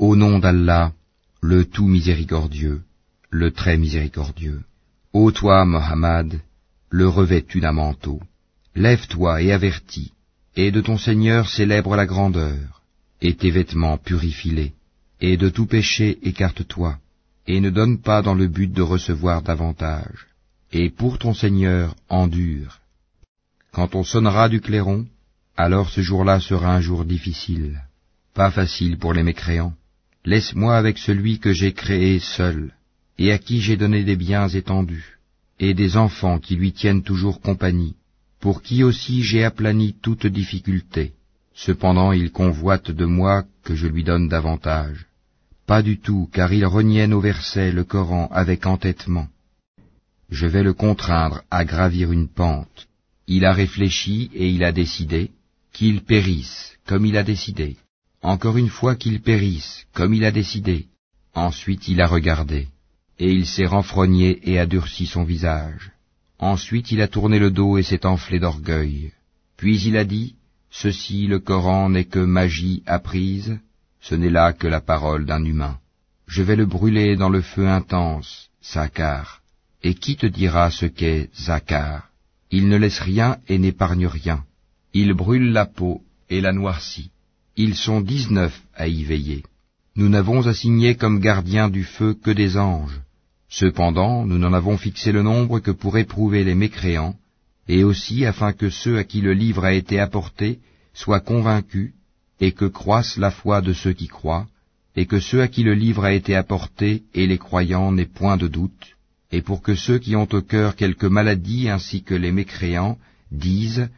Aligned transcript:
Au 0.00 0.16
nom 0.16 0.38
d'Allah, 0.38 0.94
le 1.42 1.66
tout 1.66 1.86
miséricordieux, 1.86 2.80
le 3.28 3.50
très 3.50 3.76
miséricordieux. 3.76 4.62
Ô 5.12 5.30
toi, 5.30 5.66
Mohammed, 5.66 6.40
le 6.88 7.06
revêtu 7.06 7.60
d'un 7.60 7.72
manteau, 7.72 8.18
lève-toi 8.74 9.42
et 9.42 9.52
avertis, 9.52 10.12
et 10.56 10.70
de 10.70 10.80
ton 10.80 10.96
Seigneur 10.96 11.50
célèbre 11.50 11.96
la 11.96 12.06
grandeur, 12.06 12.80
et 13.20 13.34
tes 13.34 13.50
vêtements 13.50 13.98
purifie-les, 13.98 14.72
et 15.20 15.36
de 15.36 15.50
tout 15.50 15.66
péché 15.66 16.18
écarte-toi, 16.22 16.96
et 17.46 17.60
ne 17.60 17.68
donne 17.68 17.98
pas 17.98 18.22
dans 18.22 18.34
le 18.34 18.48
but 18.48 18.72
de 18.72 18.80
recevoir 18.80 19.42
davantage, 19.42 20.28
et 20.72 20.88
pour 20.88 21.18
ton 21.18 21.34
Seigneur 21.34 21.94
endure. 22.08 22.80
Quand 23.70 23.94
on 23.94 24.02
sonnera 24.02 24.48
du 24.48 24.62
clairon, 24.62 25.06
alors 25.58 25.90
ce 25.90 26.00
jour-là 26.00 26.40
sera 26.40 26.74
un 26.74 26.80
jour 26.80 27.04
difficile, 27.04 27.82
pas 28.32 28.50
facile 28.50 28.96
pour 28.96 29.12
les 29.12 29.22
mécréants. 29.22 29.74
Laisse-moi 30.30 30.76
avec 30.76 30.96
celui 30.98 31.40
que 31.40 31.52
j'ai 31.52 31.72
créé 31.72 32.20
seul, 32.20 32.72
et 33.18 33.32
à 33.32 33.38
qui 33.38 33.60
j'ai 33.60 33.76
donné 33.76 34.04
des 34.04 34.14
biens 34.14 34.46
étendus, 34.46 35.18
et 35.58 35.74
des 35.74 35.96
enfants 35.96 36.38
qui 36.38 36.54
lui 36.54 36.72
tiennent 36.72 37.02
toujours 37.02 37.40
compagnie, 37.40 37.96
pour 38.38 38.62
qui 38.62 38.84
aussi 38.84 39.24
j'ai 39.24 39.42
aplani 39.42 39.88
toute 40.00 40.28
difficulté. 40.28 41.14
Cependant 41.52 42.12
il 42.12 42.30
convoite 42.30 42.92
de 42.92 43.06
moi 43.06 43.42
que 43.64 43.74
je 43.74 43.88
lui 43.88 44.04
donne 44.04 44.28
davantage. 44.28 45.06
Pas 45.66 45.82
du 45.82 45.98
tout, 45.98 46.28
car 46.32 46.52
il 46.52 46.64
renienne 46.64 47.12
au 47.12 47.20
verset 47.20 47.72
le 47.72 47.82
Coran 47.82 48.28
avec 48.30 48.66
entêtement. 48.66 49.26
Je 50.30 50.46
vais 50.46 50.62
le 50.62 50.74
contraindre 50.74 51.42
à 51.50 51.64
gravir 51.64 52.12
une 52.12 52.28
pente. 52.28 52.86
Il 53.26 53.44
a 53.44 53.52
réfléchi 53.52 54.30
et 54.32 54.48
il 54.48 54.62
a 54.62 54.70
décidé 54.70 55.32
qu'il 55.72 56.02
périsse 56.02 56.76
comme 56.86 57.04
il 57.04 57.16
a 57.16 57.24
décidé. 57.24 57.78
Encore 58.22 58.58
une 58.58 58.68
fois 58.68 58.96
qu'il 58.96 59.22
périsse 59.22 59.86
comme 59.94 60.14
il 60.14 60.24
a 60.24 60.30
décidé. 60.30 60.86
Ensuite 61.34 61.88
il 61.88 62.00
a 62.00 62.06
regardé, 62.06 62.68
et 63.18 63.30
il 63.32 63.46
s'est 63.46 63.66
renfrogné 63.66 64.40
et 64.50 64.58
a 64.58 64.66
durci 64.66 65.06
son 65.06 65.24
visage. 65.24 65.92
Ensuite 66.38 66.90
il 66.90 67.00
a 67.00 67.08
tourné 67.08 67.38
le 67.38 67.50
dos 67.50 67.78
et 67.78 67.82
s'est 67.82 68.04
enflé 68.04 68.38
d'orgueil. 68.38 69.12
Puis 69.56 69.80
il 69.82 69.96
a 69.96 70.04
dit, 70.04 70.34
Ceci 70.70 71.26
le 71.26 71.38
Coran 71.38 71.90
n'est 71.90 72.04
que 72.04 72.18
magie 72.18 72.82
apprise, 72.86 73.58
ce 74.00 74.14
n'est 74.14 74.30
là 74.30 74.52
que 74.52 74.66
la 74.66 74.80
parole 74.80 75.24
d'un 75.26 75.44
humain. 75.44 75.78
Je 76.26 76.42
vais 76.42 76.56
le 76.56 76.66
brûler 76.66 77.16
dans 77.16 77.28
le 77.28 77.42
feu 77.42 77.68
intense, 77.68 78.50
Zakar. 78.62 79.40
Et 79.82 79.94
qui 79.94 80.16
te 80.16 80.26
dira 80.26 80.70
ce 80.70 80.86
qu'est 80.86 81.30
Zakar 81.34 82.08
Il 82.50 82.68
ne 82.68 82.76
laisse 82.76 83.00
rien 83.00 83.38
et 83.48 83.58
n'épargne 83.58 84.06
rien. 84.06 84.44
Il 84.92 85.14
brûle 85.14 85.52
la 85.52 85.66
peau 85.66 86.02
et 86.28 86.40
la 86.40 86.52
noircit. 86.52 87.10
Ils 87.62 87.74
sont 87.74 88.00
dix-neuf 88.00 88.58
à 88.74 88.88
y 88.88 89.04
veiller. 89.04 89.42
Nous 89.94 90.08
n'avons 90.08 90.46
assigné 90.46 90.94
comme 90.94 91.20
gardiens 91.20 91.68
du 91.68 91.84
feu 91.84 92.14
que 92.14 92.30
des 92.30 92.56
anges. 92.56 93.02
Cependant, 93.50 94.24
nous 94.24 94.38
n'en 94.38 94.54
avons 94.54 94.78
fixé 94.78 95.12
le 95.12 95.22
nombre 95.22 95.60
que 95.60 95.70
pour 95.70 95.98
éprouver 95.98 96.42
les 96.42 96.54
mécréants, 96.54 97.16
et 97.68 97.84
aussi 97.84 98.24
afin 98.24 98.54
que 98.54 98.70
ceux 98.70 98.96
à 98.96 99.04
qui 99.04 99.20
le 99.20 99.34
livre 99.34 99.66
a 99.66 99.74
été 99.74 100.00
apporté 100.00 100.60
soient 100.94 101.20
convaincus, 101.20 101.92
et 102.40 102.52
que 102.52 102.64
croisse 102.64 103.18
la 103.18 103.30
foi 103.30 103.60
de 103.60 103.74
ceux 103.74 103.92
qui 103.92 104.08
croient, 104.08 104.46
et 104.96 105.04
que 105.04 105.20
ceux 105.20 105.42
à 105.42 105.48
qui 105.48 105.62
le 105.62 105.74
livre 105.74 106.04
a 106.04 106.14
été 106.14 106.34
apporté 106.34 107.02
et 107.12 107.26
les 107.26 107.36
croyants 107.36 107.92
n'aient 107.92 108.16
point 108.20 108.38
de 108.38 108.48
doute, 108.48 108.96
et 109.32 109.42
pour 109.42 109.60
que 109.60 109.74
ceux 109.74 109.98
qui 109.98 110.16
ont 110.16 110.30
au 110.32 110.40
cœur 110.40 110.76
quelque 110.76 111.04
maladie 111.18 111.68
ainsi 111.68 112.04
que 112.04 112.14
les 112.14 112.32
mécréants 112.32 112.96
disent, 113.30 113.90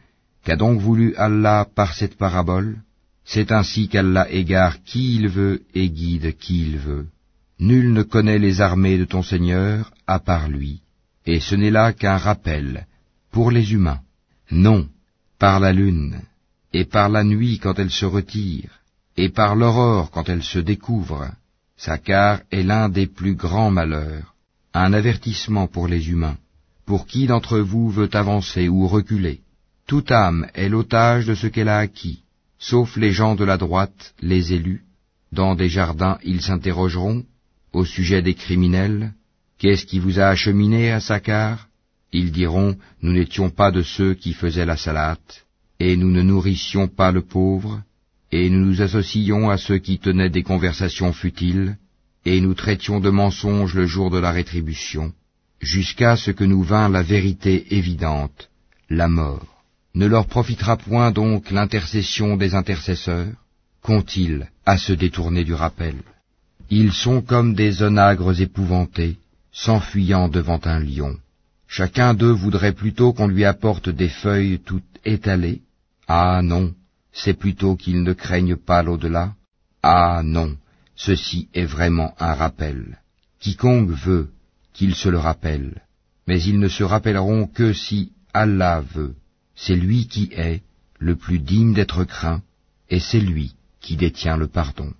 Qu'a 0.43 0.57
donc 0.57 0.81
voulu 0.81 1.15
Allah 1.15 1.65
par 1.73 1.93
cette 1.93 2.17
parabole? 2.17 2.81
C'est 3.25 3.51
ainsi 3.51 3.87
qu'Allah 3.87 4.29
égare 4.31 4.83
qui 4.83 5.15
il 5.15 5.27
veut 5.27 5.63
et 5.73 5.89
guide 5.89 6.37
qui 6.37 6.61
il 6.61 6.77
veut. 6.77 7.07
Nul 7.59 7.93
ne 7.93 8.03
connaît 8.03 8.39
les 8.39 8.61
armées 8.61 8.97
de 8.97 9.05
ton 9.05 9.23
Seigneur 9.23 9.91
à 10.07 10.19
part 10.19 10.49
lui, 10.49 10.81
et 11.25 11.39
ce 11.39 11.55
n'est 11.55 11.71
là 11.71 11.93
qu'un 11.93 12.17
rappel 12.17 12.85
pour 13.31 13.51
les 13.51 13.73
humains. 13.73 14.01
Non, 14.51 14.87
par 15.39 15.59
la 15.59 15.71
lune, 15.71 16.21
et 16.73 16.85
par 16.85 17.09
la 17.09 17.23
nuit 17.23 17.59
quand 17.59 17.79
elle 17.79 17.91
se 17.91 18.05
retire, 18.05 18.69
et 19.17 19.29
par 19.29 19.55
l'aurore 19.55 20.11
quand 20.11 20.27
elle 20.29 20.43
se 20.43 20.59
découvre, 20.59 21.31
Sakar 21.77 22.41
est 22.51 22.63
l'un 22.63 22.89
des 22.89 23.07
plus 23.07 23.35
grands 23.35 23.71
malheurs, 23.71 24.35
un 24.73 24.93
avertissement 24.93 25.67
pour 25.67 25.87
les 25.87 26.09
humains. 26.09 26.37
Pour 26.85 27.07
qui 27.07 27.27
d'entre 27.27 27.59
vous 27.59 27.89
veut 27.89 28.09
avancer 28.13 28.67
ou 28.67 28.87
reculer 28.87 29.39
Toute 29.87 30.11
âme 30.11 30.47
est 30.53 30.69
l'otage 30.69 31.25
de 31.25 31.35
ce 31.35 31.47
qu'elle 31.47 31.69
a 31.69 31.77
acquis, 31.77 32.22
sauf 32.69 32.95
les 32.95 33.11
gens 33.11 33.35
de 33.35 33.43
la 33.43 33.57
droite, 33.57 34.13
les 34.21 34.53
élus. 34.53 34.83
Dans 35.33 35.53
des 35.53 35.69
jardins 35.77 36.17
ils 36.23 36.41
s'interrogeront, 36.41 37.25
au 37.73 37.83
sujet 37.85 38.21
des 38.21 38.35
criminels, 38.35 39.13
Qu'est-ce 39.59 39.85
qui 39.85 39.99
vous 39.99 40.19
a 40.19 40.27
acheminé 40.27 40.91
à 40.91 40.99
Sakar 40.99 41.67
Ils 42.11 42.31
diront, 42.31 42.75
Nous 43.01 43.13
n'étions 43.13 43.49
pas 43.49 43.71
de 43.71 43.81
ceux 43.81 44.13
qui 44.13 44.33
faisaient 44.33 44.65
la 44.65 44.77
salate, 44.77 45.45
et 45.79 45.95
nous 45.95 46.11
ne 46.11 46.21
nourrissions 46.21 46.87
pas 46.87 47.11
le 47.11 47.21
pauvre, 47.21 47.81
et 48.31 48.49
nous 48.49 48.65
nous 48.65 48.81
associons 48.81 49.49
à 49.49 49.57
ceux 49.57 49.77
qui 49.77 49.99
tenaient 49.99 50.29
des 50.37 50.43
conversations 50.43 51.13
futiles, 51.13 51.77
et 52.25 52.39
nous 52.41 52.55
traitions 52.55 52.99
de 52.99 53.09
mensonges 53.09 53.75
le 53.75 53.85
jour 53.85 54.09
de 54.09 54.19
la 54.19 54.31
rétribution, 54.31 55.13
jusqu'à 55.61 56.15
ce 56.15 56.31
que 56.31 56.45
nous 56.45 56.63
vînt 56.63 56.89
la 56.89 57.03
vérité 57.03 57.75
évidente, 57.75 58.49
la 58.89 59.07
mort. 59.07 59.52
Ne 59.95 60.07
leur 60.07 60.27
profitera 60.27 60.77
point 60.77 61.11
donc 61.11 61.51
l'intercession 61.51 62.37
des 62.37 62.55
intercesseurs 62.55 63.27
Qu'ont-ils 63.81 64.49
à 64.65 64.77
se 64.77 64.93
détourner 64.93 65.43
du 65.43 65.53
rappel 65.53 65.95
ils 66.69 66.93
sont 66.93 67.21
comme 67.21 67.53
des 67.53 67.83
onagres 67.83 68.41
épouvantés, 68.41 69.17
s'enfuyant 69.51 70.27
devant 70.27 70.59
un 70.63 70.79
lion. 70.79 71.15
Chacun 71.67 72.15
d'eux 72.15 72.31
voudrait 72.31 72.73
plutôt 72.73 73.13
qu'on 73.13 73.27
lui 73.27 73.45
apporte 73.45 73.89
des 73.89 74.09
feuilles 74.09 74.59
toutes 74.59 74.95
étalées. 75.05 75.61
Ah 76.07 76.41
non, 76.43 76.73
c'est 77.11 77.35
plutôt 77.35 77.75
qu'ils 77.75 78.01
ne 78.01 78.13
craignent 78.13 78.55
pas 78.55 78.81
l'au-delà. 78.81 79.33
Ah 79.83 80.21
non, 80.23 80.57
ceci 80.95 81.47
est 81.53 81.65
vraiment 81.65 82.15
un 82.19 82.33
rappel. 82.33 82.99
Quiconque 83.39 83.91
veut 83.91 84.31
qu'il 84.73 84.95
se 84.95 85.09
le 85.09 85.19
rappelle, 85.19 85.81
mais 86.27 86.41
ils 86.41 86.59
ne 86.59 86.69
se 86.69 86.83
rappelleront 86.83 87.45
que 87.45 87.73
si 87.73 88.13
Allah 88.33 88.81
veut. 88.95 89.13
C'est 89.55 89.75
lui 89.75 90.07
qui 90.07 90.29
est 90.31 90.61
le 90.99 91.15
plus 91.15 91.39
digne 91.39 91.73
d'être 91.73 92.03
craint, 92.03 92.41
et 92.89 92.99
c'est 92.99 93.19
lui 93.19 93.55
qui 93.81 93.95
détient 93.95 94.37
le 94.37 94.47
pardon. 94.47 94.93